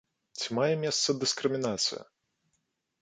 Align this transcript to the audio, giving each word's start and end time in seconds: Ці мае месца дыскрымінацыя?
Ці 0.43 0.47
мае 0.59 0.71
месца 0.85 1.15
дыскрымінацыя? 1.25 2.01